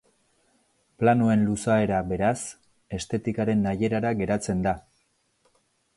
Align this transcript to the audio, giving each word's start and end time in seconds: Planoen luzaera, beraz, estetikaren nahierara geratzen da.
Planoen 1.01 1.43
luzaera, 1.49 1.99
beraz, 2.13 2.33
estetikaren 3.01 3.63
nahierara 3.67 4.17
geratzen 4.23 4.65
da. 4.69 4.75